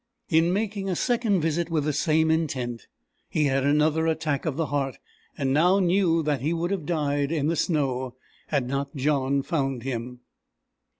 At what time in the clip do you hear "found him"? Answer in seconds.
9.43-10.21